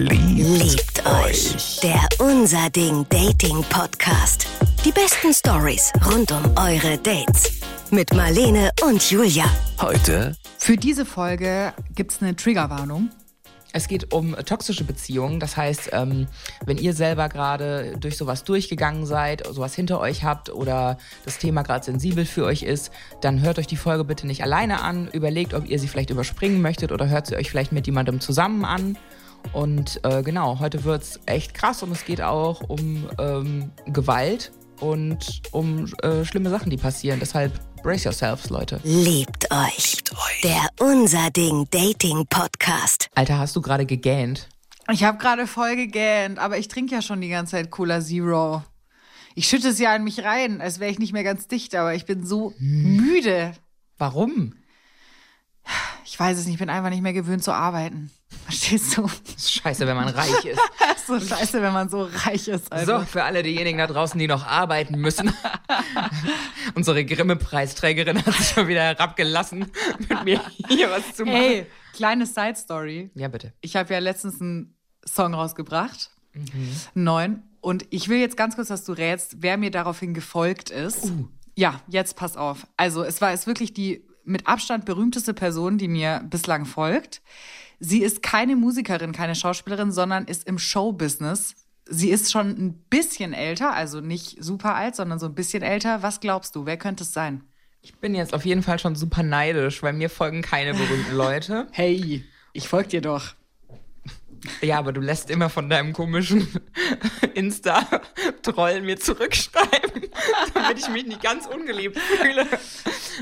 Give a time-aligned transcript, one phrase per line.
[0.00, 1.78] Liebt euch.
[1.82, 4.46] Der Unser Ding Dating Podcast.
[4.82, 7.60] Die besten Stories rund um eure Dates.
[7.90, 9.44] Mit Marlene und Julia.
[9.78, 13.10] Heute Für diese Folge gibt es eine Triggerwarnung.
[13.74, 15.38] Es geht um toxische Beziehungen.
[15.38, 16.28] Das heißt, ähm,
[16.64, 20.96] wenn ihr selber gerade durch sowas durchgegangen seid, sowas hinter euch habt oder
[21.26, 22.90] das Thema gerade sensibel für euch ist,
[23.20, 25.08] dann hört euch die Folge bitte nicht alleine an.
[25.08, 28.64] Überlegt, ob ihr sie vielleicht überspringen möchtet oder hört sie euch vielleicht mit jemandem zusammen
[28.64, 28.96] an.
[29.52, 35.42] Und äh, genau, heute wird's echt krass und es geht auch um ähm, Gewalt und
[35.50, 37.20] um äh, schlimme Sachen, die passieren.
[37.20, 38.80] Deshalb brace yourselves, Leute.
[38.84, 39.98] Liebt euch.
[40.42, 43.08] Der Unser Ding Dating Podcast.
[43.14, 44.48] Alter, hast du gerade gegähnt?
[44.90, 48.62] Ich habe gerade voll gegähnt, aber ich trinke ja schon die ganze Zeit Cola Zero.
[49.34, 51.94] Ich schütte es ja in mich rein, als wäre ich nicht mehr ganz dicht, aber
[51.94, 53.52] ich bin so müde.
[53.98, 54.54] Warum?
[56.04, 58.10] Ich weiß es nicht, ich bin einfach nicht mehr gewöhnt zu arbeiten.
[58.50, 59.02] Verstehst du?
[59.02, 60.60] Das ist scheiße, wenn man reich ist.
[61.06, 62.72] so scheiße, wenn man so reich ist.
[62.72, 62.98] Also.
[62.98, 65.32] So, für alle diejenigen da draußen, die noch arbeiten müssen.
[66.74, 69.70] Unsere Grimme-Preisträgerin hat sich schon wieder herabgelassen,
[70.00, 71.36] mit mir hier was zu machen.
[71.36, 73.10] Hey, kleine Side Story.
[73.14, 73.52] Ja, bitte.
[73.60, 74.74] Ich habe ja letztens einen
[75.06, 77.42] Song rausgebracht, einen neuen.
[77.60, 81.12] Und ich will jetzt ganz kurz, dass du rätst, wer mir daraufhin gefolgt ist.
[81.54, 82.66] Ja, jetzt pass auf.
[82.76, 87.22] Also es war es wirklich die mit Abstand berühmteste Person, die mir bislang folgt.
[87.80, 91.54] Sie ist keine Musikerin, keine Schauspielerin, sondern ist im Showbusiness.
[91.86, 96.02] Sie ist schon ein bisschen älter, also nicht super alt, sondern so ein bisschen älter.
[96.02, 97.42] Was glaubst du, wer könnte es sein?
[97.82, 101.66] Ich bin jetzt auf jeden Fall schon super neidisch, weil mir folgen keine berühmten Leute.
[101.72, 103.34] Hey, ich folge dir doch.
[104.62, 106.48] Ja, aber du lässt immer von deinem komischen
[107.34, 110.02] Insta-Troll mir zurückschreiben,
[110.54, 112.46] damit ich mich nicht ganz ungeliebt fühle.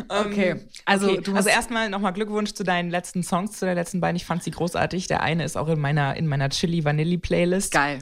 [0.08, 4.00] Okay, also Okay, du also erstmal nochmal Glückwunsch zu deinen letzten Songs, zu den letzten
[4.00, 4.16] beiden.
[4.16, 5.06] Ich fand sie großartig.
[5.06, 7.72] Der eine ist auch in meiner, in meiner Chili Vanilli Playlist.
[7.72, 8.00] geil.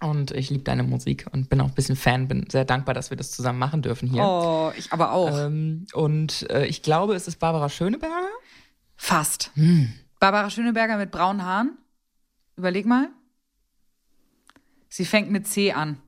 [0.00, 3.10] Und ich liebe deine Musik und bin auch ein bisschen Fan, bin sehr dankbar, dass
[3.10, 4.22] wir das zusammen machen dürfen hier.
[4.22, 5.36] Oh, ich aber auch.
[5.36, 8.28] Ähm, und äh, ich glaube, es ist Barbara Schöneberger.
[8.96, 9.50] Fast.
[9.54, 9.92] Hm.
[10.20, 11.78] Barbara Schöneberger mit braunen Haaren.
[12.58, 13.08] Überleg mal.
[14.88, 16.02] Sie fängt mit C an.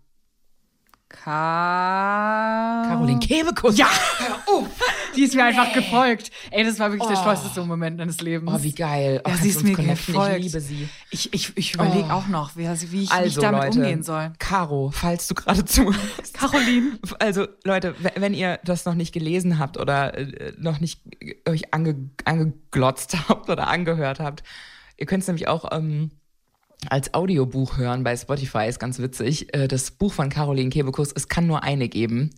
[1.09, 3.77] Ka Caroline Kebekus.
[3.77, 3.89] Ja!
[4.47, 4.67] Oh,
[5.17, 6.31] die ist mir einfach gefolgt.
[6.51, 8.51] Ey, das war wirklich der stolzeste Moment meines Lebens.
[8.53, 9.21] Oh, wie geil.
[9.25, 10.07] Oh, Ja, sie ist mir connecten?
[10.15, 10.37] gefolgt.
[10.39, 10.89] Ich liebe sie.
[11.11, 12.13] Ich, ich, ich überlege Oh.
[12.15, 14.33] auch noch, wie, wie ich, Also, wie ich damit Leute, umgehen soll.
[14.39, 16.35] Caro, falls du gerade zuhörst.
[16.35, 16.99] Caroline.
[17.19, 21.01] Also, Leute, wenn ihr das noch nicht gelesen habt oder äh, noch nicht
[21.49, 24.43] euch ange, angeglotzt habt oder angehört habt,
[24.97, 26.11] ihr könnt es nämlich auch ähm,
[26.89, 29.55] als Audiobuch hören bei Spotify, ist ganz witzig.
[29.55, 32.31] Äh, das Buch von Caroline Kebekus, Es kann nur eine geben,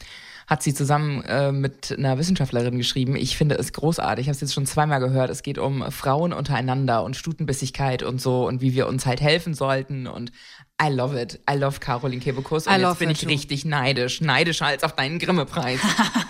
[0.48, 3.14] hat sie zusammen äh, mit einer Wissenschaftlerin geschrieben.
[3.14, 4.24] Ich finde es großartig.
[4.24, 5.30] Ich habe es jetzt schon zweimal gehört.
[5.30, 9.54] Es geht um Frauen untereinander und Stutenbissigkeit und so und wie wir uns halt helfen
[9.54, 10.32] sollten und
[10.82, 11.38] I love it.
[11.48, 12.66] I love Caroline Kebekus.
[12.66, 13.28] Und I love jetzt bin ich too.
[13.28, 14.20] richtig neidisch.
[14.20, 15.78] Neidischer als auf deinen Grimme-Preis.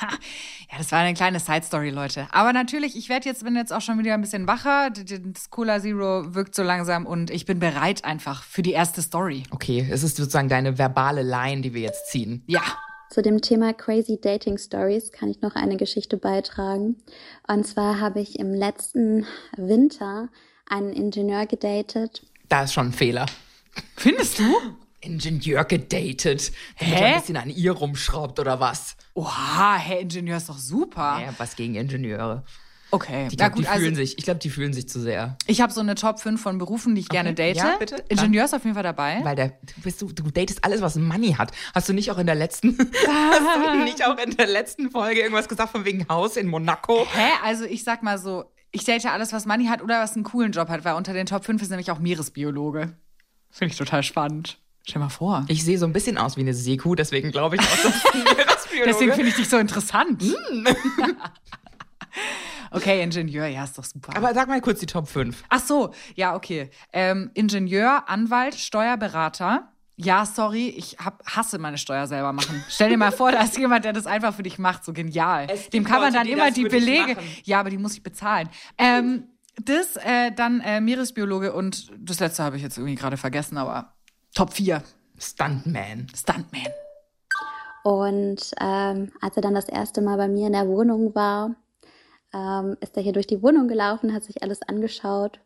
[0.73, 2.27] Ja, das war eine kleine Side-Story, Leute.
[2.33, 4.89] Aber natürlich, ich werde jetzt, bin jetzt auch schon wieder ein bisschen wacher.
[4.91, 9.43] Das Cola Zero wirkt so langsam und ich bin bereit einfach für die erste Story.
[9.51, 12.43] Okay, es ist sozusagen deine verbale Line, die wir jetzt ziehen.
[12.47, 12.63] Ja.
[13.11, 16.97] Zu dem Thema Crazy Dating Stories kann ich noch eine Geschichte beitragen.
[17.47, 19.27] Und zwar habe ich im letzten
[19.59, 20.31] Winter
[20.67, 22.23] einen Ingenieur gedatet.
[22.49, 23.27] Da ist schon ein Fehler.
[23.97, 24.45] Findest du?
[25.03, 26.53] Ingenieur gedatet.
[26.79, 27.05] Damit Hä?
[27.05, 28.97] ein bisschen an ihr rumschraubt oder was?
[29.15, 31.21] Oha, Herr Ingenieur ist doch super.
[31.21, 32.45] Ja, was gegen Ingenieure.
[32.93, 33.27] Okay.
[33.31, 35.39] Ich glaube, die gut, also fühlen sich, ich glaube, die fühlen sich zu sehr.
[35.47, 37.57] ich habe so eine Top 5 von Berufen, die ich gerne date.
[37.57, 38.05] Ja, bitte.
[38.11, 39.21] Ingenieur ist auf jeden Fall dabei.
[39.23, 41.53] Weil der, du, bist, du, du datest alles, was Money hat.
[41.75, 42.77] Hast du nicht auch in der letzten,
[43.09, 47.07] hast du nicht auch in der letzten Folge irgendwas gesagt von wegen Haus in Monaco?
[47.15, 47.31] Hä?
[47.43, 50.53] Also ich sag mal so, ich date alles, was Money hat oder was einen coolen
[50.53, 52.93] Job hat, weil unter den Top 5 ist nämlich auch Meeresbiologe.
[53.51, 54.59] Finde ich total spannend.
[54.85, 55.45] Stell mal vor.
[55.49, 58.85] Ich sehe so ein bisschen aus wie eine Seekuh, deswegen glaube ich auch, dass Meeresbiologe-
[58.85, 60.23] Deswegen finde ich dich so interessant.
[60.23, 60.67] Hm.
[62.73, 64.17] okay, Ingenieur, ja, ist doch super.
[64.17, 65.45] Aber sag mal kurz die Top 5.
[65.49, 66.71] Ach so, ja, okay.
[66.93, 69.69] Ähm, Ingenieur, Anwalt, Steuerberater.
[69.97, 72.65] Ja, sorry, ich hab, hasse meine Steuer selber machen.
[72.69, 75.47] Stell dir mal vor, da ist jemand, der das einfach für dich macht, so genial.
[75.73, 77.17] Dem kann man dann die immer die Belege.
[77.45, 78.49] Ja, aber die muss ich bezahlen.
[78.79, 79.25] Ähm,
[79.57, 83.93] das, äh, dann äh, Meeresbiologe und das letzte habe ich jetzt irgendwie gerade vergessen, aber
[84.35, 84.83] Top 4.
[85.19, 86.07] Stuntman.
[86.17, 86.73] Stuntman.
[87.85, 91.55] Und ähm, als er dann das erste Mal bei mir in der Wohnung war,
[92.33, 95.41] ähm, ist er hier durch die Wohnung gelaufen, hat sich alles angeschaut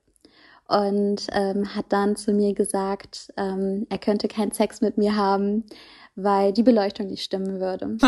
[0.69, 5.65] und ähm, hat dann zu mir gesagt, ähm, er könnte keinen Sex mit mir haben,
[6.15, 7.99] weil die Beleuchtung nicht stimmen würde.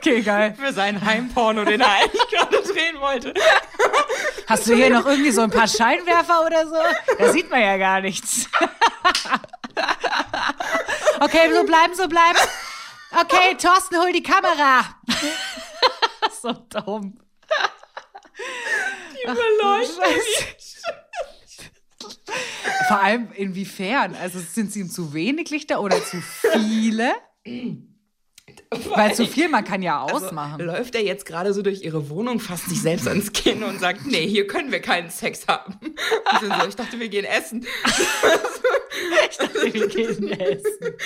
[0.00, 0.54] Okay, geil.
[0.54, 3.34] Für seinen Heimporno, den er eigentlich gerade drehen wollte.
[4.46, 6.76] Hast du hier noch irgendwie so ein paar Scheinwerfer oder so?
[7.18, 8.48] Da sieht man ja gar nichts.
[11.20, 12.38] okay, so bleiben, so bleiben.
[13.12, 14.84] Okay, Thorsten, hol die Kamera.
[16.42, 17.18] so dumm.
[19.12, 20.04] Die Beleuchtung.
[22.88, 24.14] Vor allem inwiefern?
[24.14, 27.12] Also sind sie ihm zu wenig Lichter oder zu viele?
[28.94, 30.60] Weil zu viel, man kann ja ausmachen.
[30.60, 33.80] Also, läuft er jetzt gerade so durch ihre Wohnung, fasst sich selbst ans Kinn und
[33.80, 35.78] sagt, nee, hier können wir keinen Sex haben.
[36.40, 37.66] So, ich dachte, wir gehen essen.
[39.30, 40.96] ich dachte, wir gehen essen.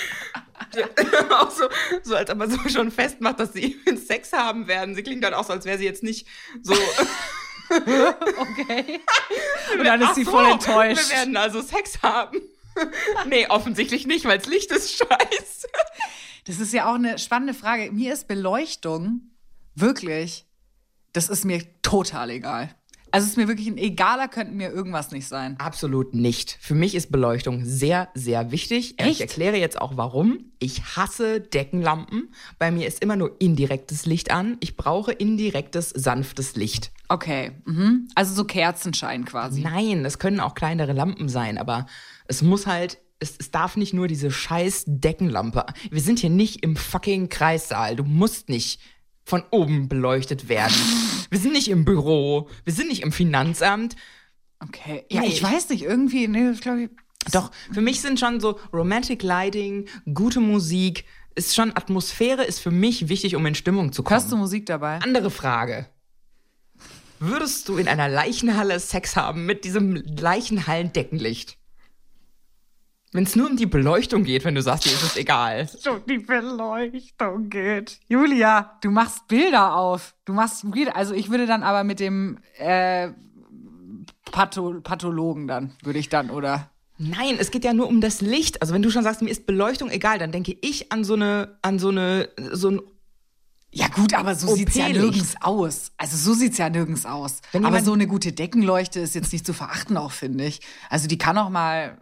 [0.75, 0.89] Ja,
[1.41, 1.69] auch so,
[2.03, 4.95] so, als ob man so schon festmacht, dass sie Sex haben werden.
[4.95, 6.27] Sie klingt dann auch so, als wäre sie jetzt nicht
[6.63, 6.75] so.
[7.71, 9.01] okay.
[9.79, 11.11] Und dann ist sie voll enttäuscht.
[11.11, 12.41] Wir werden also Sex haben.
[13.27, 15.69] nee, offensichtlich nicht, weil das Licht ist scheiße.
[16.47, 17.91] Das ist ja auch eine spannende Frage.
[17.93, 19.31] Mir ist Beleuchtung
[19.75, 20.47] wirklich,
[21.13, 22.75] das ist mir total egal.
[23.15, 25.55] Also es ist mir wirklich ein egaler, könnte mir irgendwas nicht sein.
[25.61, 26.59] Absolut nicht.
[26.61, 28.95] Für mich ist Beleuchtung sehr, sehr wichtig.
[28.99, 29.09] Echt?
[29.09, 30.47] Ich erkläre jetzt auch warum.
[30.59, 32.35] Ich hasse Deckenlampen.
[32.59, 34.57] Bei mir ist immer nur indirektes Licht an.
[34.59, 36.91] Ich brauche indirektes, sanftes Licht.
[37.07, 37.53] Okay.
[37.67, 38.09] Mhm.
[38.17, 39.61] Also so Kerzenschein quasi.
[39.61, 41.87] Nein, es können auch kleinere Lampen sein, aber
[42.27, 45.67] es muss halt es, es, darf nicht nur diese scheiß Deckenlampe.
[45.89, 47.95] Wir sind hier nicht im fucking Kreissaal.
[47.95, 48.81] Du musst nicht
[49.25, 50.75] von oben beleuchtet werden.
[51.31, 52.49] Wir sind nicht im Büro.
[52.65, 53.97] Wir sind nicht im Finanzamt.
[54.61, 55.05] Okay.
[55.11, 55.29] Ja, nee.
[55.29, 55.82] ich weiß nicht.
[55.82, 56.91] Irgendwie, nee, glaube ich.
[57.32, 62.71] Doch, für mich sind schon so Romantic Lighting, gute Musik, ist schon Atmosphäre ist für
[62.71, 64.21] mich wichtig, um in Stimmung zu kommen.
[64.21, 64.99] Hörst du Musik dabei?
[64.99, 65.87] Andere Frage.
[67.19, 71.56] Würdest du in einer Leichenhalle Sex haben mit diesem Leichenhallen-Deckenlicht?
[73.15, 75.69] Wenn es nur um die Beleuchtung geht, wenn du sagst, dir ist es egal.
[75.69, 78.01] So die Beleuchtung geht.
[78.09, 80.17] Julia, du machst Bilder auf.
[80.25, 80.97] Du machst Bilder.
[80.97, 83.11] Also ich würde dann aber mit dem äh,
[84.33, 86.73] Patho Pathologen dann, würde ich dann, oder?
[86.99, 88.61] Nein, es geht ja nur um das Licht.
[88.63, 91.57] Also wenn du schon sagst, mir ist Beleuchtung egal, dann denke ich an so eine,
[91.63, 92.81] an so eine, so ein
[93.71, 95.93] ja gut, aber so sieht's ja nirgends aus.
[95.99, 97.43] Also so sieht's ja nirgends aus.
[97.53, 100.61] aber so eine gute Deckenleuchte ist jetzt nicht zu verachten auch, finde ich.
[100.91, 101.99] Also die kann auch mal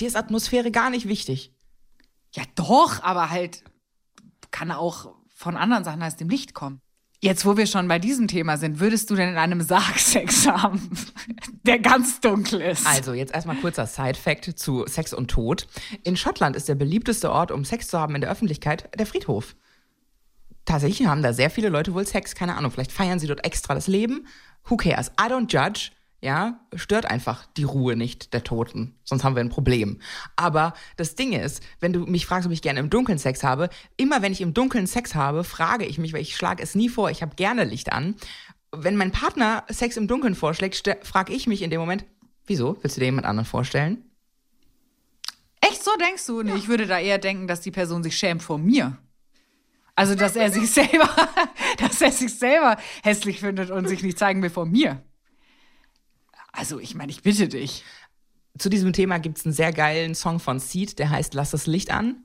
[0.00, 1.52] Dir ist Atmosphäre gar nicht wichtig.
[2.32, 3.62] Ja, doch, aber halt
[4.50, 6.80] kann auch von anderen Sachen als dem Licht kommen.
[7.24, 10.46] Jetzt, wo wir schon bei diesem Thema sind, würdest du denn in einem Sarg Sex
[10.46, 10.90] haben,
[11.62, 12.84] der ganz dunkel ist?
[12.84, 15.68] Also, jetzt erstmal kurzer Side-Fact zu Sex und Tod.
[16.02, 19.54] In Schottland ist der beliebteste Ort, um Sex zu haben in der Öffentlichkeit, der Friedhof.
[20.64, 23.74] Tatsächlich haben da sehr viele Leute wohl Sex, keine Ahnung, vielleicht feiern sie dort extra
[23.74, 24.26] das Leben.
[24.64, 25.08] Who cares?
[25.20, 25.90] I don't judge
[26.22, 28.94] ja, stört einfach die Ruhe nicht der Toten.
[29.02, 30.00] Sonst haben wir ein Problem.
[30.36, 33.68] Aber das Ding ist, wenn du mich fragst, ob ich gerne im Dunkeln Sex habe,
[33.96, 36.88] immer wenn ich im Dunkeln Sex habe, frage ich mich, weil ich schlage es nie
[36.88, 38.14] vor, ich habe gerne Licht an.
[38.70, 42.04] Wenn mein Partner Sex im Dunkeln vorschlägt, frage ich mich in dem Moment,
[42.46, 42.78] wieso?
[42.82, 44.04] Willst du dir jemand anderen vorstellen?
[45.60, 46.42] Echt so denkst du?
[46.42, 48.96] Nee, ich würde da eher denken, dass die Person sich schämt vor mir.
[49.96, 51.08] Also, dass er sich selber,
[51.78, 55.02] dass er sich selber hässlich findet und sich nicht zeigen will vor mir.
[56.52, 57.84] Also, ich meine, ich bitte dich.
[58.58, 61.66] Zu diesem Thema gibt es einen sehr geilen Song von Seed, der heißt Lass das
[61.66, 62.24] Licht an.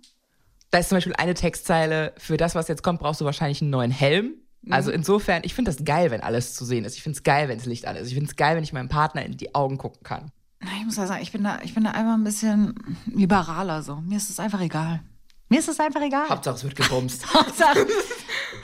[0.71, 3.71] Da ist zum Beispiel eine Textzeile, für das, was jetzt kommt, brauchst du wahrscheinlich einen
[3.71, 4.33] neuen Helm.
[4.61, 4.73] Mhm.
[4.73, 6.95] Also insofern, ich finde das geil, wenn alles zu sehen ist.
[6.95, 8.07] Ich finde es geil, wenn das Licht an ist.
[8.07, 10.31] Ich finde es geil, wenn ich meinem Partner in die Augen gucken kann.
[10.59, 12.75] Ich muss ja sagen, ich bin da, ich bin da einfach ein bisschen
[13.05, 13.97] liberaler so.
[13.97, 15.01] Mir ist es einfach egal.
[15.49, 16.27] Mir ist es einfach egal.
[16.27, 17.33] Hauptsache es wird gebumst.
[17.33, 17.87] Hauptsache,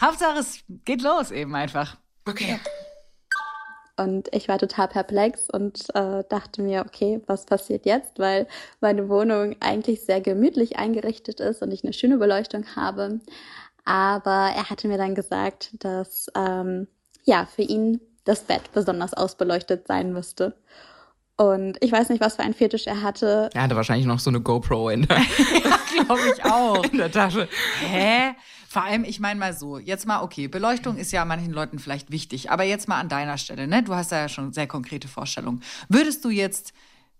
[0.01, 1.97] Hauptsache es geht los eben einfach.
[2.25, 2.59] Okay.
[3.95, 8.17] Und ich war total perplex und äh, dachte mir, okay, was passiert jetzt?
[8.17, 8.47] Weil
[8.81, 13.19] meine Wohnung eigentlich sehr gemütlich eingerichtet ist und ich eine schöne Beleuchtung habe.
[13.85, 16.87] Aber er hatte mir dann gesagt, dass ähm,
[17.25, 20.55] ja für ihn das Bett besonders ausbeleuchtet sein müsste.
[21.35, 23.49] Und ich weiß nicht, was für ein Fetisch er hatte.
[23.53, 25.17] Er hatte wahrscheinlich noch so eine GoPro in der,
[25.63, 26.83] ja, glaube ich auch.
[26.85, 27.47] in der Tasche.
[27.79, 28.33] Hä?
[28.73, 32.09] Vor allem, ich meine mal so, jetzt mal, okay, Beleuchtung ist ja manchen Leuten vielleicht
[32.09, 33.83] wichtig, aber jetzt mal an deiner Stelle, ne?
[33.83, 35.61] Du hast ja schon sehr konkrete Vorstellungen.
[35.89, 36.73] Würdest du jetzt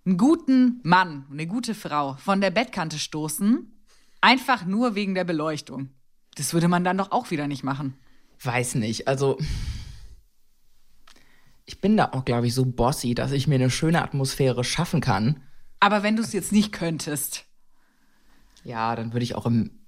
[0.04, 3.72] einen guten Mann, eine gute Frau von der Bettkante stoßen,
[4.20, 5.90] einfach nur wegen der Beleuchtung?
[6.34, 7.94] Das würde man dann doch auch wieder nicht machen.
[8.42, 9.38] Weiß nicht, also
[11.66, 15.02] ich bin da auch, glaube ich, so bossy, dass ich mir eine schöne Atmosphäre schaffen
[15.02, 15.44] kann.
[15.80, 17.46] Aber wenn du es jetzt nicht könntest.
[18.64, 19.83] Ja, dann würde ich auch im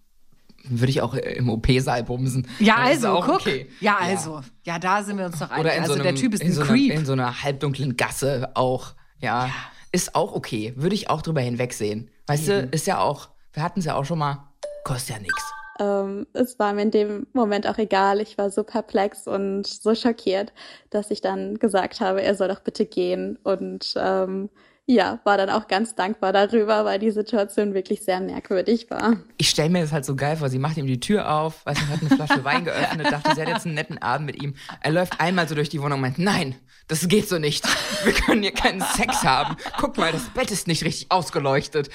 [0.70, 2.48] würde ich auch im OP-Saal bumsen.
[2.60, 3.42] Ja, also, guck.
[3.42, 3.68] Okay.
[3.80, 4.42] Ja, also.
[4.64, 4.74] Ja.
[4.74, 4.80] ja.
[4.80, 5.72] da sind wir uns doch einig.
[5.72, 6.92] Also, so einem, der Typ ist ein so Creep.
[6.92, 8.94] Einer, in so einer halbdunklen Gasse auch.
[9.20, 9.48] Ja.
[9.48, 9.54] ja.
[9.92, 10.74] Ist auch okay.
[10.76, 12.10] Würde ich auch drüber hinwegsehen.
[12.28, 12.70] Weißt Eben.
[12.70, 14.50] du, ist ja auch, wir hatten es ja auch schon mal,
[14.84, 15.44] kostet ja nichts.
[15.80, 18.22] Ähm, es war mir in dem Moment auch egal.
[18.22, 20.54] Ich war so perplex und so schockiert,
[20.90, 23.38] dass ich dann gesagt habe, er soll doch bitte gehen.
[23.44, 24.50] Und ähm,
[24.88, 29.18] ja, war dann auch ganz dankbar darüber, weil die Situation wirklich sehr merkwürdig war.
[29.38, 30.50] Ich stelle mir das halt so geil vor.
[30.50, 33.42] Sie macht ihm die Tür auf, weiß nicht, hat eine Flasche Wein geöffnet, dachte, sie
[33.42, 34.56] hat jetzt einen netten Abend mit ihm.
[34.82, 36.56] Er läuft einmal so durch die Wohnung und meint, nein,
[36.88, 37.66] das geht so nicht.
[38.04, 39.58] Wir können hier keinen Sex haben.
[39.80, 41.90] Guck mal, das Bett ist nicht richtig ausgeleuchtet.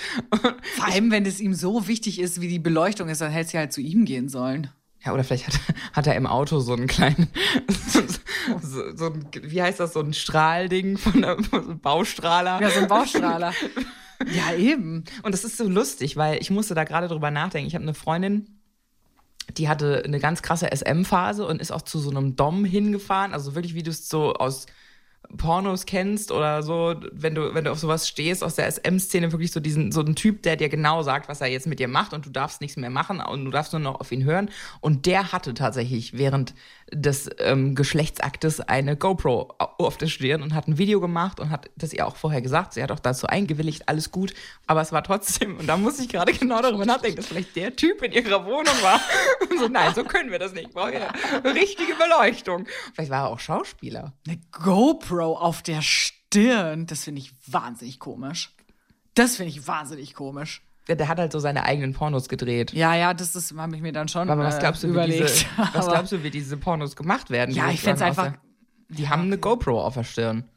[0.77, 3.59] Vor allem, wenn es ihm so wichtig ist, wie die Beleuchtung ist, dann hätte sie
[3.59, 4.69] halt zu ihm gehen sollen.
[5.05, 5.61] Ja, oder vielleicht hat,
[5.93, 7.29] hat er im Auto so einen kleinen,
[7.69, 8.03] so,
[8.63, 12.61] so, so ein, wie heißt das, so ein Strahlding von einem so Baustrahler.
[12.61, 13.53] Ja, so ein Baustrahler.
[14.33, 15.05] ja, eben.
[15.23, 17.69] Und das ist so lustig, weil ich musste da gerade drüber nachdenken.
[17.69, 18.61] Ich habe eine Freundin,
[19.57, 23.33] die hatte eine ganz krasse SM-Phase und ist auch zu so einem Dom hingefahren.
[23.33, 24.67] Also wirklich, wie du es so aus
[25.37, 29.53] Pornos kennst oder so, wenn du, wenn du auf sowas stehst aus der SM-Szene, wirklich
[29.53, 32.13] so diesen, so einen Typ, der dir genau sagt, was er jetzt mit dir macht
[32.13, 34.51] und du darfst nichts mehr machen und du darfst nur noch auf ihn hören.
[34.81, 36.55] Und der hatte tatsächlich während
[36.93, 41.71] des ähm, Geschlechtsaktes eine GoPro auf der Stirn und hat ein Video gemacht und hat
[41.77, 42.75] das ihr auch vorher gesagt.
[42.75, 44.35] Sie hat auch dazu eingewilligt, alles gut.
[44.67, 47.77] Aber es war trotzdem, und da muss ich gerade genau darüber nachdenken, dass vielleicht der
[47.77, 49.01] Typ in ihrer Wohnung war.
[49.51, 50.69] Und so, nein, so können wir das nicht.
[50.69, 51.13] Ich brauche ja
[51.45, 52.67] richtige Beleuchtung.
[52.95, 54.13] Vielleicht war er auch Schauspieler.
[54.27, 58.55] Eine GoPro auf der Stirn, das finde ich wahnsinnig komisch.
[59.15, 60.63] Das finde ich wahnsinnig komisch.
[60.99, 62.73] Der, hat halt so seine eigenen Pornos gedreht.
[62.73, 65.31] Ja, ja, das, das habe ich mir dann schon Aber was glaubst du, äh, überlegt.
[65.31, 67.55] Diese, was glaubst du, wie diese Pornos gemacht werden?
[67.55, 68.33] Ja, ich finde es einfach.
[68.89, 70.49] Die haben eine GoPro auf der Stirn.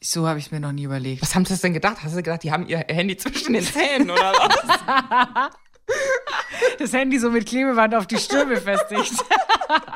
[0.00, 1.22] So habe ich mir noch nie überlegt.
[1.22, 1.98] Was haben sie denn gedacht?
[2.02, 5.50] Hast du gedacht, die haben ihr Handy zwischen den Zähnen oder was?
[6.78, 9.14] das Handy so mit Klebeband auf die Stirn befestigt.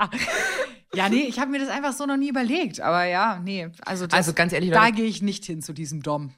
[0.95, 2.81] ja, nee, ich habe mir das einfach so noch nie überlegt.
[2.81, 6.03] Aber ja, nee, also, das, also ganz ehrlich, da gehe ich nicht hin zu diesem
[6.03, 6.35] Dom.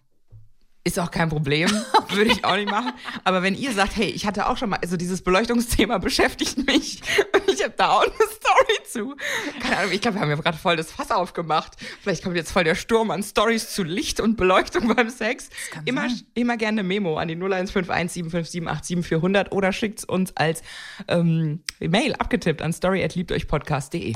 [0.86, 1.70] Ist auch kein Problem,
[2.10, 2.92] würde ich auch nicht machen.
[3.24, 7.00] Aber wenn ihr sagt, hey, ich hatte auch schon mal, also dieses Beleuchtungsthema beschäftigt mich
[7.32, 9.16] und ich habe da auch eine Story zu.
[9.60, 11.72] Keine Ahnung, ich glaube, wir haben ja gerade voll das Fass aufgemacht.
[12.02, 15.48] Vielleicht kommt jetzt voll der Sturm an Stories zu Licht und Beleuchtung beim Sex.
[15.86, 16.20] Immer, sein.
[16.34, 20.62] immer gerne Memo an die 0151 757 400 oder schickt uns als
[21.08, 24.12] ähm, Mail abgetippt an story@liebteuchpodcast.de.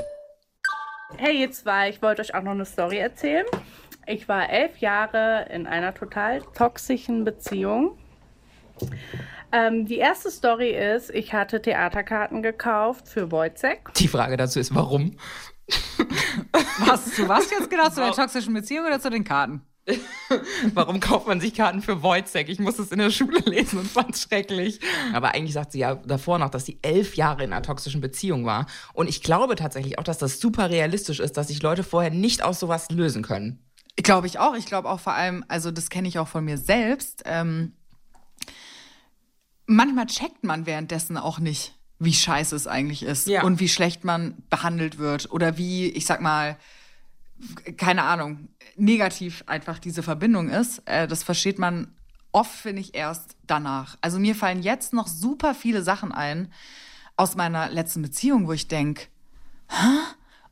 [1.16, 3.46] Hey ihr zwei, ich wollte euch auch noch eine Story erzählen.
[4.08, 7.98] Ich war elf Jahre in einer total toxischen Beziehung.
[9.52, 13.92] Ähm, die erste Story ist, ich hatte Theaterkarten gekauft für Wojcek.
[13.96, 15.18] Die Frage dazu ist, warum?
[16.86, 17.90] Was, zu was jetzt genau?
[17.90, 19.60] Zu der toxischen Beziehung oder zu den Karten?
[20.74, 22.48] Warum kauft man sich Karten für Wojcek?
[22.50, 24.80] Ich musste es in der Schule lesen und fand es schrecklich.
[25.14, 28.44] Aber eigentlich sagt sie ja davor noch, dass sie elf Jahre in einer toxischen Beziehung
[28.44, 28.66] war.
[28.92, 32.42] Und ich glaube tatsächlich auch, dass das super realistisch ist, dass sich Leute vorher nicht
[32.42, 33.64] aus sowas lösen können.
[34.02, 34.54] Glaube ich auch.
[34.54, 37.22] Ich glaube auch vor allem, also das kenne ich auch von mir selbst.
[37.26, 37.72] Ähm,
[39.66, 43.42] manchmal checkt man währenddessen auch nicht, wie scheiße es eigentlich ist ja.
[43.42, 46.56] und wie schlecht man behandelt wird oder wie, ich sag mal,
[47.76, 50.82] keine Ahnung, negativ einfach diese Verbindung ist.
[50.86, 51.94] Äh, das versteht man
[52.32, 53.98] oft, finde ich, erst danach.
[54.00, 56.52] Also mir fallen jetzt noch super viele Sachen ein
[57.16, 59.06] aus meiner letzten Beziehung, wo ich denke?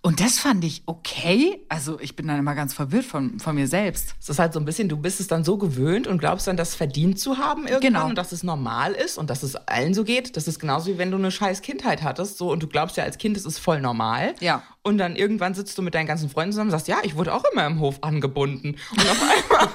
[0.07, 1.67] Und das fand ich okay.
[1.69, 4.15] Also ich bin dann immer ganz verwirrt von, von mir selbst.
[4.21, 6.57] Es ist halt so ein bisschen, du bist es dann so gewöhnt und glaubst dann,
[6.57, 8.07] das verdient zu haben irgendwann genau.
[8.07, 10.37] und dass es normal ist und dass es allen so geht.
[10.37, 13.03] Das ist genauso wie wenn du eine scheiß Kindheit hattest so und du glaubst ja
[13.03, 14.37] als Kind, es ist voll normal.
[14.39, 14.63] Ja.
[14.85, 17.35] Und dann irgendwann sitzt du mit deinen ganzen Freunden zusammen und sagst, ja, ich wurde
[17.35, 18.77] auch immer im Hof angebunden.
[18.93, 19.21] Und auf
[19.51, 19.69] einmal,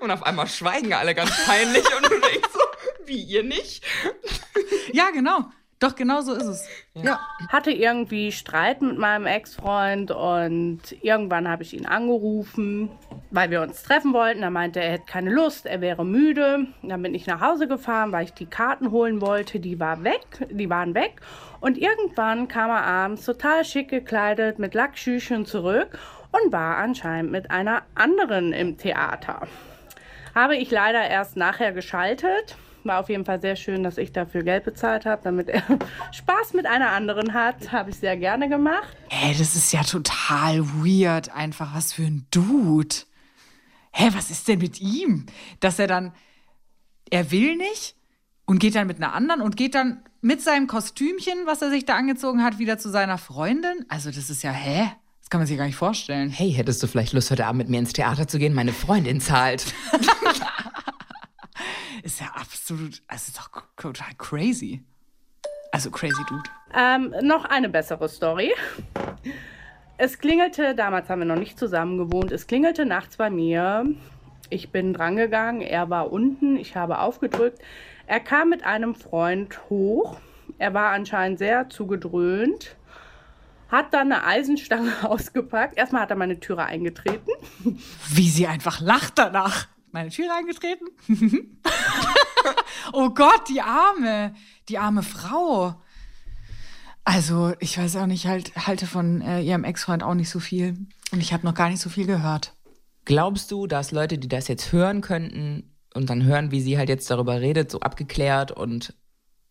[0.00, 3.84] und auf einmal schweigen alle ganz peinlich und du denkst so, wie ihr nicht?
[4.92, 5.44] Ja, genau.
[5.82, 6.68] Doch, genau so ist es.
[6.94, 7.02] Ja.
[7.02, 7.20] ja.
[7.48, 12.88] Hatte irgendwie Streit mit meinem Ex-Freund und irgendwann habe ich ihn angerufen,
[13.32, 14.44] weil wir uns treffen wollten.
[14.44, 16.68] Er meinte, er hätte keine Lust, er wäre müde.
[16.82, 19.58] Dann bin ich nach Hause gefahren, weil ich die Karten holen wollte.
[19.58, 21.20] Die war weg, die waren weg.
[21.60, 25.98] Und irgendwann kam er abends total schick gekleidet mit Lackschüchen zurück
[26.30, 29.48] und war anscheinend mit einer anderen im Theater.
[30.32, 34.42] Habe ich leider erst nachher geschaltet war auf jeden Fall sehr schön, dass ich dafür
[34.42, 35.62] Geld bezahlt habe, damit er
[36.12, 37.72] Spaß mit einer anderen hat.
[37.72, 38.96] Habe ich sehr gerne gemacht.
[39.08, 41.30] Ey, das ist ja total weird.
[41.34, 42.94] Einfach was für ein Dude.
[43.92, 45.26] Hä, was ist denn mit ihm?
[45.60, 46.12] Dass er dann,
[47.10, 47.94] er will nicht
[48.46, 51.84] und geht dann mit einer anderen und geht dann mit seinem Kostümchen, was er sich
[51.84, 53.84] da angezogen hat, wieder zu seiner Freundin.
[53.88, 54.90] Also das ist ja, hä?
[55.20, 56.30] Das kann man sich gar nicht vorstellen.
[56.30, 58.54] Hey, hättest du vielleicht Lust, heute Abend mit mir ins Theater zu gehen?
[58.54, 59.74] Meine Freundin zahlt.
[62.02, 64.82] ist ja absolut, also ist doch total crazy.
[65.72, 66.50] Also crazy dude.
[66.74, 68.52] Ähm, noch eine bessere Story.
[69.96, 73.86] Es klingelte, damals haben wir noch nicht zusammen gewohnt, es klingelte nachts bei mir.
[74.50, 77.58] Ich bin drangegangen, er war unten, ich habe aufgedrückt.
[78.06, 80.18] Er kam mit einem Freund hoch.
[80.58, 82.76] Er war anscheinend sehr zugedröhnt,
[83.68, 85.78] hat dann eine Eisenstange ausgepackt.
[85.78, 87.30] Erstmal hat er meine Türe eingetreten.
[88.10, 89.68] Wie sie einfach lacht danach.
[89.92, 90.86] Meine Türe eingetreten?
[92.92, 94.34] oh Gott, die arme,
[94.68, 95.80] die arme Frau.
[97.04, 100.78] Also, ich weiß auch nicht, halt, halte von äh, ihrem Ex-Freund auch nicht so viel.
[101.12, 102.54] Und ich habe noch gar nicht so viel gehört.
[103.04, 106.88] Glaubst du, dass Leute, die das jetzt hören könnten und dann hören, wie sie halt
[106.88, 108.94] jetzt darüber redet, so abgeklärt und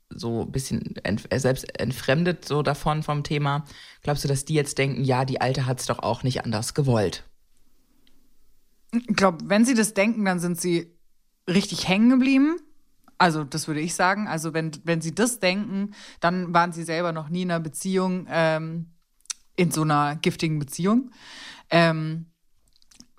[0.10, 3.66] so ein bisschen ent äh, selbst entfremdet so davon vom Thema,
[4.02, 7.26] glaubst du, dass die jetzt denken, ja, die Alte hat's doch auch nicht anders gewollt?
[8.92, 10.98] Ich glaube, wenn sie das denken, dann sind sie
[11.50, 12.58] richtig hängen geblieben.
[13.18, 14.28] Also, das würde ich sagen.
[14.28, 18.26] Also, wenn, wenn sie das denken, dann waren sie selber noch nie in einer Beziehung,
[18.30, 18.92] ähm,
[19.56, 21.12] in so einer giftigen Beziehung.
[21.70, 22.26] Ähm,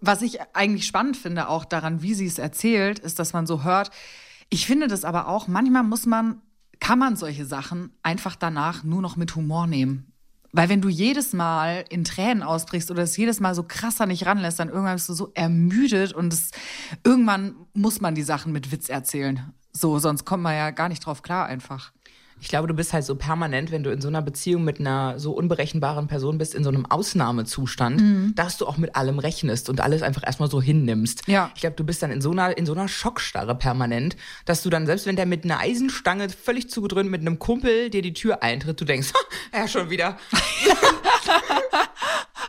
[0.01, 3.63] was ich eigentlich spannend finde, auch daran, wie sie es erzählt, ist, dass man so
[3.63, 3.91] hört.
[4.51, 6.43] Ich finde das aber auch, manchmal muss man,
[6.81, 10.12] kann man solche Sachen einfach danach nur noch mit Humor nehmen.
[10.53, 14.27] Weil wenn du jedes Mal in Tränen ausbrichst oder es jedes Mal so krasser nicht
[14.27, 16.51] ranlässt, dann irgendwann bist du so ermüdet und es,
[17.05, 19.53] irgendwann muss man die Sachen mit Witz erzählen.
[19.73, 21.93] So, sonst kommt man ja gar nicht drauf klar einfach.
[22.43, 25.17] Ich glaube, du bist halt so permanent, wenn du in so einer Beziehung mit einer
[25.21, 28.35] so unberechenbaren Person bist, in so einem Ausnahmezustand, Mhm.
[28.35, 31.29] dass du auch mit allem rechnest und alles einfach erstmal so hinnimmst.
[31.29, 31.53] Ja.
[31.55, 34.71] Ich glaube, du bist dann in so einer, in so einer Schockstarre permanent, dass du
[34.71, 38.43] dann, selbst wenn der mit einer Eisenstange völlig zugedröhnt mit einem Kumpel dir die Tür
[38.43, 39.13] eintritt, du denkst,
[39.55, 40.19] ja, schon wieder.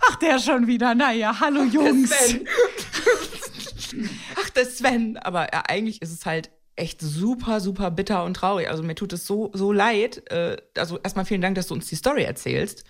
[0.10, 0.96] Ach, der schon wieder.
[0.96, 2.10] Naja, hallo Jungs.
[2.10, 2.48] Sven.
[4.44, 5.18] Ach, der Sven.
[5.18, 8.70] Aber ja, eigentlich ist es halt echt super, super bitter und traurig.
[8.70, 10.30] Also mir tut es so, so leid.
[10.32, 12.84] Äh, also erstmal vielen Dank, dass du uns die Story erzählst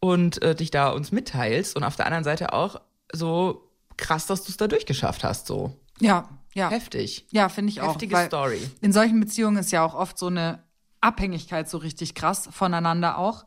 [0.00, 1.76] und äh, dich da uns mitteilst.
[1.76, 2.80] Und auf der anderen Seite auch
[3.12, 5.46] so krass, dass du es da durchgeschafft hast.
[5.46, 6.70] So Ja, ja.
[6.70, 7.26] heftig.
[7.30, 7.92] Ja, finde ich auch.
[7.92, 8.60] Heftige Story.
[8.80, 10.62] In solchen Beziehungen ist ja auch oft so eine
[11.00, 13.44] Abhängigkeit so richtig krass voneinander auch.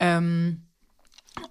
[0.00, 0.62] Ähm,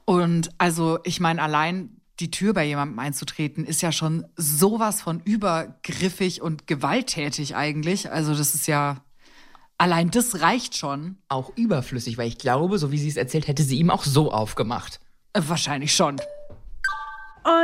[0.06, 5.20] und also, ich meine, allein die Tür bei jemandem einzutreten, ist ja schon sowas von
[5.26, 8.10] übergriffig und gewalttätig eigentlich.
[8.10, 9.04] Also, das ist ja,
[9.78, 11.18] allein das reicht schon.
[11.28, 14.32] Auch überflüssig, weil ich glaube, so wie sie es erzählt, hätte sie ihm auch so
[14.32, 15.02] aufgemacht.
[15.34, 16.22] Äh, wahrscheinlich schon.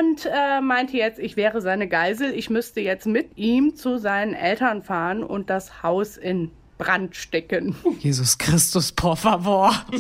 [0.02, 2.34] Und äh, meinte jetzt, ich wäre seine Geisel.
[2.34, 7.78] Ich müsste jetzt mit ihm zu seinen Eltern fahren und das Haus in Brand stecken.
[8.00, 9.74] Jesus Christus, por favor.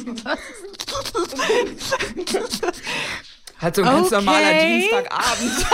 [3.61, 4.15] Halt so ein ganz Okay.
[4.15, 5.65] normaler Dienstagabend.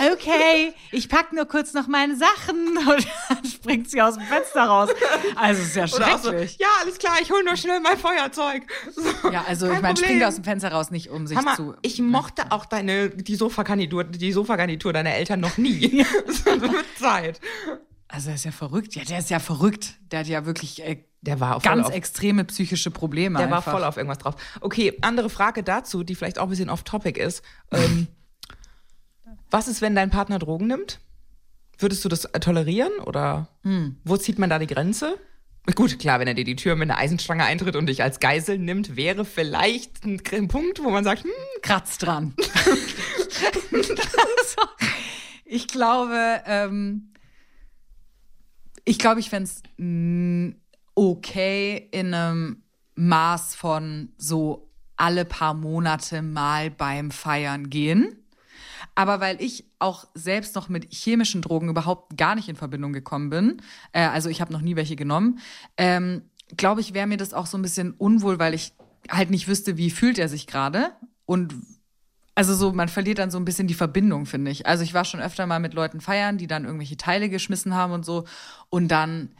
[0.12, 4.64] okay, ich pack nur kurz noch meine Sachen und dann springt sie aus dem Fenster
[4.64, 4.90] raus.
[5.36, 6.56] Also ist ja auch so, schrecklich.
[6.58, 8.62] ja, alles klar, ich hol nur schnell mein Feuerzeug.
[8.94, 11.74] So, ja, also ich meine, springt aus dem Fenster raus nicht, um sich Hammer, zu.
[11.82, 16.04] ich mochte auch deine, die Sofagarnitur, die Sofagarnitur deiner Eltern noch nie.
[16.26, 17.40] so wird Zeit.
[18.12, 18.94] Also er ist ja verrückt.
[18.96, 19.94] Ja, der ist ja verrückt.
[20.10, 23.38] Der hat ja wirklich äh, Der war ganz auf, extreme psychische Probleme.
[23.38, 23.72] der war einfach.
[23.72, 24.34] voll auf irgendwas drauf.
[24.60, 27.42] Okay, andere Frage dazu, die vielleicht auch ein bisschen off-topic ist.
[27.70, 28.08] Ähm,
[29.50, 31.00] was ist, wenn dein Partner Drogen nimmt?
[31.78, 33.96] Würdest du das äh, tolerieren oder Hm.
[34.04, 35.16] wo zieht man da die Grenze?
[35.74, 38.58] Gut, klar, wenn er dir die Tür mit einer Eisenstange eintritt und dich als Geisel
[38.58, 41.30] nimmt, wäre vielleicht ein, ein Punkt, wo man sagt, hm,
[41.62, 42.34] Kratz dran.
[43.72, 44.68] also,
[45.44, 47.12] ich glaube, ähm,
[48.90, 49.62] ich glaube, ich fände es
[50.96, 52.62] okay in einem
[52.96, 58.16] Maß von so alle paar Monate mal beim Feiern gehen.
[58.96, 63.30] Aber weil ich auch selbst noch mit chemischen Drogen überhaupt gar nicht in Verbindung gekommen
[63.30, 65.38] bin, äh, also ich habe noch nie welche genommen,
[65.76, 66.22] ähm,
[66.56, 68.72] glaube ich, wäre mir das auch so ein bisschen unwohl, weil ich
[69.08, 70.90] halt nicht wüsste, wie fühlt er sich gerade.
[71.26, 71.54] Und
[72.34, 74.66] also so, man verliert dann so ein bisschen die Verbindung, finde ich.
[74.66, 77.92] Also ich war schon öfter mal mit Leuten feiern, die dann irgendwelche Teile geschmissen haben
[77.92, 78.24] und so.
[78.70, 79.30] Und dann,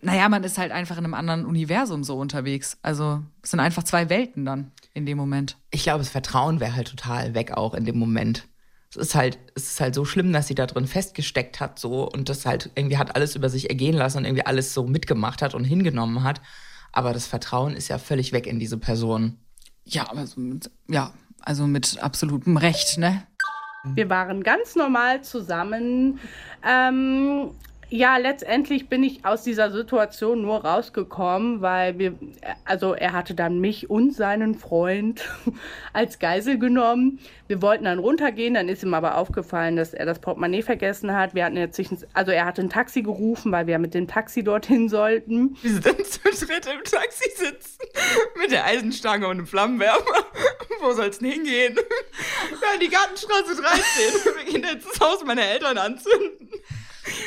[0.00, 2.78] naja, man ist halt einfach in einem anderen Universum so unterwegs.
[2.82, 5.56] Also es sind einfach zwei Welten dann in dem Moment.
[5.70, 8.46] ich glaube, das Vertrauen wäre halt total weg auch in dem Moment.
[8.90, 12.08] Es ist halt, es ist halt so schlimm, dass sie da drin festgesteckt hat so
[12.08, 15.42] und das halt irgendwie hat alles über sich ergehen lassen und irgendwie alles so mitgemacht
[15.42, 16.40] hat und hingenommen hat.
[16.92, 19.38] Aber das Vertrauen ist ja völlig weg in diese Person.
[19.84, 20.40] Ja, aber so
[20.88, 23.22] ja, also mit absolutem Recht, ne?
[23.84, 26.20] Wir waren ganz normal zusammen.
[26.62, 27.50] Ähm,
[27.90, 32.14] ja, letztendlich bin ich aus dieser Situation nur rausgekommen, weil wir,
[32.64, 35.28] also er hatte dann mich und seinen Freund
[35.92, 37.18] als Geisel genommen.
[37.48, 41.34] Wir wollten dann runtergehen, dann ist ihm aber aufgefallen, dass er das Portemonnaie vergessen hat.
[41.34, 44.44] Wir hatten jetzt sich, also er hatte ein Taxi gerufen, weil wir mit dem Taxi
[44.44, 45.56] dorthin sollten.
[45.60, 47.80] Wie sie dann zu dritt im Taxi sitzen
[48.40, 50.26] mit der Eisenstange und dem Flammenwerfer.
[50.80, 51.76] Wo soll's denn hingehen?
[52.62, 54.36] Ja, in die Gartenstraße 13.
[54.36, 56.50] Wir gehen jetzt das Haus meiner Eltern anzünden.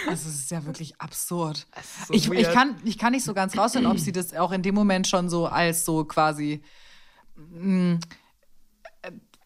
[0.08, 1.68] Also es ist ja wirklich absurd.
[2.08, 4.62] so ich, ich, kann, ich kann nicht so ganz rausfinden, ob sie das auch in
[4.62, 6.62] dem Moment schon so als so quasi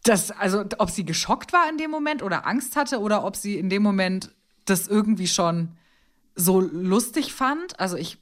[0.04, 3.58] das, also ob sie geschockt war in dem Moment oder Angst hatte oder ob sie
[3.58, 4.32] in dem Moment
[4.66, 5.78] das irgendwie schon
[6.36, 7.80] so lustig fand.
[7.80, 8.18] Also ich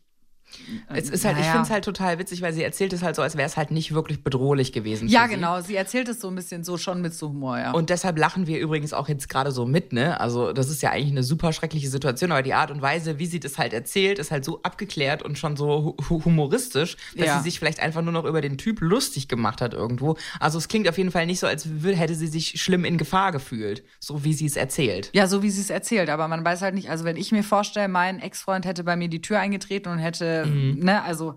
[0.93, 1.51] Es ist halt, ich Naja.
[1.53, 3.71] finde es halt total witzig, weil sie erzählt es halt so, als wäre es halt
[3.71, 5.07] nicht wirklich bedrohlich gewesen.
[5.07, 5.35] ja für sie.
[5.35, 7.71] genau, sie erzählt es so ein bisschen so schon mit so Humor, ja.
[7.71, 10.19] Und deshalb lachen wir übrigens auch jetzt gerade so mit, ne?
[10.19, 13.25] Also, das ist ja eigentlich eine super schreckliche Situation, aber die Art und Weise, wie
[13.25, 17.37] sie das halt erzählt, ist halt so abgeklärt und schon so hu humoristisch, dass Ja.
[17.37, 20.15] sie sich vielleicht einfach nur noch über den Typ lustig gemacht hat irgendwo.
[20.39, 23.31] Also, es klingt auf jeden Fall nicht so, als hätte sie sich schlimm in Gefahr
[23.31, 25.09] gefühlt, so wie sie es erzählt.
[25.13, 27.43] Ja, so wie sie es erzählt, aber man weiß halt nicht, also wenn ich mir
[27.43, 30.79] vorstelle, mein Ex-Freund hätte bei mir die Tür eingetreten und hätte, Mhm.
[30.79, 31.35] ne, also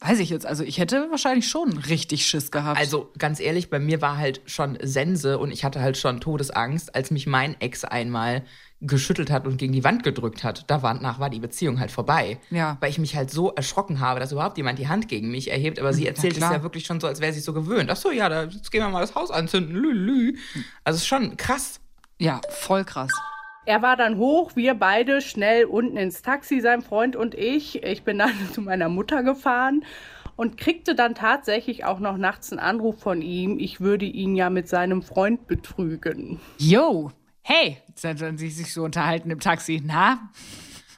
[0.00, 2.78] weiß ich jetzt, also ich hätte wahrscheinlich schon richtig Schiss gehabt.
[2.78, 6.94] Also ganz ehrlich, bei mir war halt schon Sense und ich hatte halt schon Todesangst,
[6.94, 8.44] als mich mein Ex einmal
[8.80, 10.64] geschüttelt hat und gegen die Wand gedrückt hat.
[10.68, 12.38] Danach war die Beziehung halt vorbei.
[12.50, 12.76] Ja.
[12.78, 15.80] Weil ich mich halt so erschrocken habe, dass überhaupt jemand die Hand gegen mich erhebt.
[15.80, 17.90] Aber sie erzählt es ja wirklich schon so, als wäre sie so gewöhnt.
[17.90, 19.74] Ach so, ja, da, jetzt gehen wir mal das Haus anzünden.
[19.74, 20.36] Lü, lü.
[20.84, 21.80] Also es ist schon krass.
[22.18, 23.10] ja, voll krass.
[23.68, 27.82] Er war dann hoch, wir beide schnell unten ins Taxi, sein Freund und ich.
[27.82, 29.84] Ich bin dann zu meiner Mutter gefahren
[30.36, 34.48] und kriegte dann tatsächlich auch noch nachts einen Anruf von ihm, ich würde ihn ja
[34.48, 36.40] mit seinem Freund betrügen.
[36.56, 39.82] Yo, hey, dann sie sich so unterhalten im Taxi.
[39.84, 40.30] Na,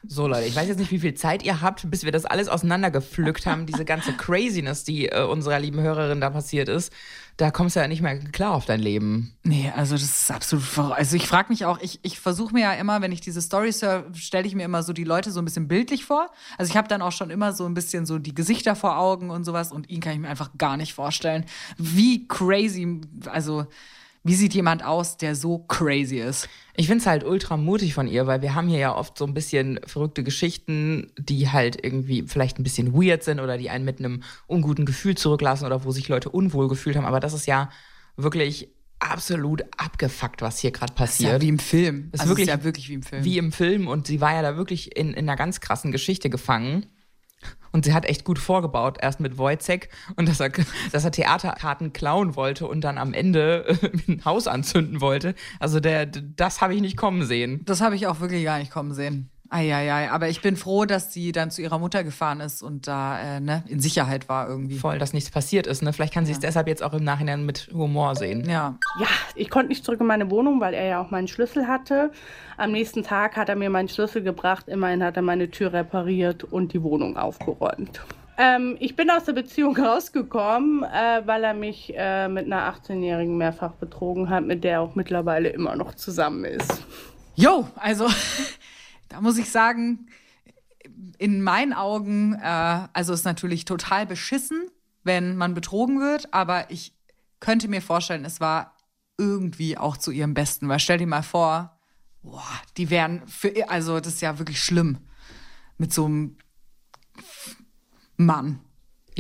[0.07, 2.49] So, Leute, ich weiß jetzt nicht, wie viel Zeit ihr habt, bis wir das alles
[2.49, 6.93] auseinandergepflückt haben, diese ganze Craziness, die äh, unserer lieben Hörerin da passiert ist.
[7.41, 9.33] Da kommst du ja nicht mehr klar auf dein Leben.
[9.45, 10.93] Nee, also das ist absolut.
[10.93, 13.81] Also ich frage mich auch, ich, ich versuche mir ja immer, wenn ich diese Stories
[13.81, 16.31] höre, stelle ich mir immer so die Leute so ein bisschen bildlich vor.
[16.59, 19.31] Also ich habe dann auch schon immer so ein bisschen so die Gesichter vor Augen
[19.31, 21.47] und sowas und ihn kann ich mir einfach gar nicht vorstellen.
[21.79, 23.65] Wie crazy, also
[24.23, 26.49] wie sieht jemand aus, der so crazy ist?
[26.77, 29.33] Ich find's halt ultra mutig von ihr, weil wir haben hier ja oft so ein
[29.33, 33.99] bisschen verrückte Geschichten, die halt irgendwie vielleicht ein bisschen weird sind oder die einen mit
[33.99, 37.07] einem unguten Gefühl zurücklassen oder wo sich Leute unwohl gefühlt haben.
[37.07, 37.71] Aber das ist ja
[38.17, 41.33] wirklich absolut abgefuckt, was hier gerade Das ist passiert.
[41.33, 42.11] ja wie im Film.
[42.13, 43.25] Ist also wirklich ist ja wirklich wie im Film.
[43.25, 46.29] Wie im Film und sie war ja da wirklich in, in einer ganz krassen Geschichte
[46.29, 46.87] gefangen.
[47.73, 50.51] Und sie hat echt gut vorgebaut, erst mit Wojcek und dass er,
[50.93, 55.35] dass er Theaterkarten klauen wollte und dann am Ende äh, ein Haus anzünden wollte.
[55.59, 57.63] Also der, das habe ich nicht kommen sehen.
[57.65, 59.31] Das habe ich auch wirklich gar nicht kommen sehen.
[59.51, 63.19] Eieiei, aber ich bin froh, dass sie dann zu ihrer Mutter gefahren ist und da
[63.19, 64.79] äh, ne, in Sicherheit war irgendwie.
[64.79, 65.83] Voll, dass nichts passiert ist.
[65.83, 65.93] Ne?
[65.93, 68.49] Vielleicht kann sie es deshalb jetzt auch im Nachhinein mit Humor sehen.
[68.49, 68.79] Ja.
[69.01, 72.13] Ja, ich konnte nicht zurück in meine Wohnung, weil er ja auch meinen Schlüssel hatte.
[72.57, 74.69] Am nächsten Tag hat er mir meinen Schlüssel gebracht.
[74.69, 78.01] Immerhin hat er meine Tür repariert und die Wohnung aufgeräumt.
[78.39, 83.37] Ähm, ich bin aus der Beziehung rausgekommen, äh, weil er mich äh, mit einer 18-Jährigen
[83.37, 86.83] mehrfach betrogen hat, mit der er auch mittlerweile immer noch zusammen ist.
[87.35, 88.07] Jo, also
[89.11, 90.07] da muss ich sagen,
[91.19, 94.71] in meinen Augen, äh, also ist natürlich total beschissen,
[95.05, 96.95] wenn man betrogen wird, aber ich
[97.41, 98.77] könnte mir vorstellen, es war
[99.19, 101.79] irgendwie auch zu ihrem Besten, weil stell dir mal vor,
[102.23, 102.43] boah,
[102.77, 104.99] die wären für, also das ist ja wirklich schlimm
[105.77, 106.39] mit so einem
[108.17, 108.61] Mann.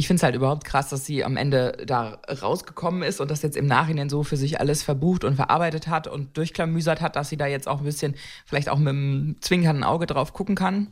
[0.00, 3.42] Ich finde es halt überhaupt krass, dass sie am Ende da rausgekommen ist und das
[3.42, 7.28] jetzt im Nachhinein so für sich alles verbucht und verarbeitet hat und durchklamüsert hat, dass
[7.28, 8.14] sie da jetzt auch ein bisschen
[8.46, 10.86] vielleicht auch mit einem zwinkernden Auge drauf gucken kann.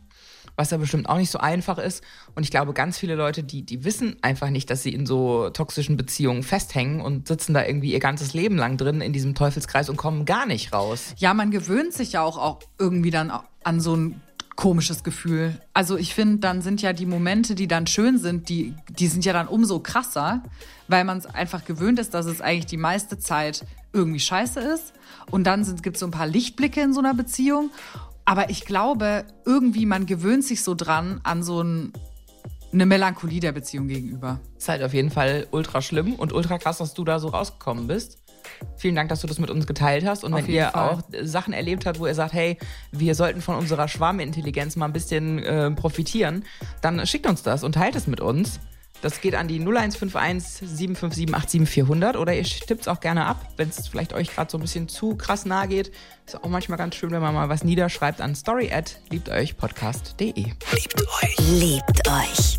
[0.56, 2.04] Was ja bestimmt auch nicht so einfach ist.
[2.34, 5.48] Und ich glaube, ganz viele Leute, die, die wissen einfach nicht, dass sie in so
[5.48, 9.88] toxischen Beziehungen festhängen und sitzen da irgendwie ihr ganzes Leben lang drin in diesem Teufelskreis
[9.88, 11.14] und kommen gar nicht raus.
[11.16, 13.32] Ja, man gewöhnt sich ja auch, auch irgendwie dann
[13.64, 14.20] an so ein
[14.58, 15.56] komisches Gefühl.
[15.72, 19.24] Also ich finde, dann sind ja die Momente, die dann schön sind, die, die sind
[19.24, 20.42] ja dann umso krasser,
[20.88, 24.94] weil man es einfach gewöhnt ist, dass es eigentlich die meiste Zeit irgendwie scheiße ist.
[25.30, 27.70] Und dann gibt es so ein paar Lichtblicke in so einer Beziehung.
[28.24, 31.92] Aber ich glaube, irgendwie, man gewöhnt sich so dran an so ein,
[32.72, 34.40] eine Melancholie der Beziehung gegenüber.
[34.58, 37.86] Ist halt auf jeden Fall ultra schlimm und ultra krass, dass du da so rausgekommen
[37.86, 38.18] bist.
[38.76, 40.24] Vielen Dank, dass du das mit uns geteilt hast.
[40.24, 40.90] Und Auf wenn ihr Fall.
[40.90, 42.58] auch Sachen erlebt habt, wo ihr sagt, hey,
[42.92, 46.44] wir sollten von unserer Schwarmintelligenz mal ein bisschen äh, profitieren,
[46.80, 48.60] dann schickt uns das und teilt es mit uns.
[49.00, 53.68] Das geht an die 0151 757 87400 oder ihr tippt es auch gerne ab, wenn
[53.68, 55.92] es vielleicht euch gerade so ein bisschen zu krass nahe geht.
[56.26, 60.32] Ist auch manchmal ganz schön, wenn man mal was niederschreibt an story at liebteuchpodcast.de.
[60.34, 61.36] Liebt euch.
[61.38, 62.58] Liebt euch.